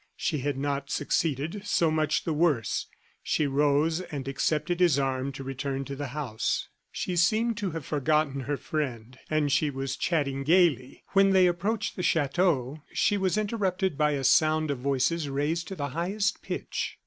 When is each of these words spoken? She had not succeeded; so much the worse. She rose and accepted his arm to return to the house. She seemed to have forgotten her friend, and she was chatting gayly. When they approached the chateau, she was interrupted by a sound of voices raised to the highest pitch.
She 0.17 0.39
had 0.39 0.57
not 0.57 0.89
succeeded; 0.89 1.61
so 1.63 1.91
much 1.91 2.23
the 2.23 2.33
worse. 2.33 2.87
She 3.21 3.45
rose 3.45 4.01
and 4.01 4.27
accepted 4.27 4.79
his 4.79 4.97
arm 4.97 5.31
to 5.33 5.43
return 5.43 5.85
to 5.85 5.95
the 5.95 6.07
house. 6.07 6.69
She 6.91 7.15
seemed 7.15 7.55
to 7.57 7.69
have 7.69 7.85
forgotten 7.85 8.39
her 8.39 8.57
friend, 8.57 9.19
and 9.29 9.51
she 9.51 9.69
was 9.69 9.95
chatting 9.95 10.43
gayly. 10.43 11.03
When 11.09 11.33
they 11.33 11.45
approached 11.45 11.95
the 11.97 12.01
chateau, 12.01 12.81
she 12.91 13.15
was 13.15 13.37
interrupted 13.37 13.95
by 13.95 14.13
a 14.13 14.23
sound 14.23 14.71
of 14.71 14.79
voices 14.79 15.29
raised 15.29 15.67
to 15.67 15.75
the 15.75 15.89
highest 15.89 16.41
pitch. 16.41 16.97